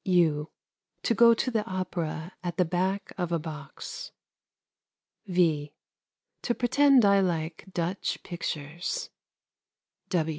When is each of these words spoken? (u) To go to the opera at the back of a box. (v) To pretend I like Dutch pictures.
(u) 0.03 0.49
To 1.03 1.13
go 1.13 1.35
to 1.35 1.51
the 1.51 1.63
opera 1.69 2.33
at 2.43 2.57
the 2.57 2.65
back 2.65 3.13
of 3.19 3.31
a 3.31 3.37
box. 3.37 4.11
(v) 5.27 5.75
To 6.41 6.55
pretend 6.55 7.05
I 7.05 7.19
like 7.19 7.65
Dutch 7.71 8.17
pictures. 8.23 9.11